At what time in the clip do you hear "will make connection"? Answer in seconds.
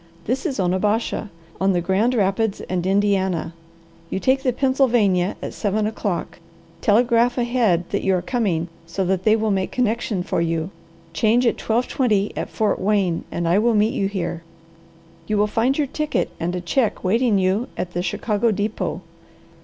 9.35-10.23